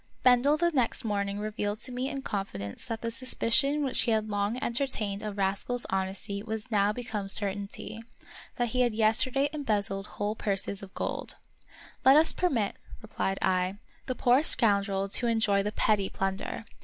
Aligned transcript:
Bendel 0.23 0.57
the 0.57 0.71
next 0.71 1.05
morning 1.05 1.37
revealed 1.37 1.79
to 1.81 1.91
me 1.91 2.09
in 2.09 2.23
confidence 2.23 2.83
that 2.85 3.01
the 3.03 3.11
suspicion 3.11 3.83
which 3.85 4.01
he 4.01 4.09
had 4.09 4.29
long 4.31 4.57
entertained 4.59 5.21
of 5.21 5.37
Rascal's 5.37 5.85
honesty 5.91 6.41
was 6.41 6.71
now 6.71 6.91
become 6.91 7.29
certainty; 7.29 8.01
that 8.55 8.69
he 8.69 8.81
had 8.81 8.93
yesterday 8.93 9.47
embezzled 9.53 10.07
whole 10.17 10.33
purses 10.33 10.81
of 10.81 10.91
gold." 10.95 11.35
Let 12.03 12.17
us 12.17 12.33
permit," 12.33 12.77
replied 13.03 13.37
I," 13.43 13.77
the 14.07 14.15
poor 14.15 14.41
scoundrel 14.41 15.07
to 15.09 15.27
enjoy 15.27 15.61
the 15.61 15.71
petty 15.71 16.09
plunder. 16.09 16.63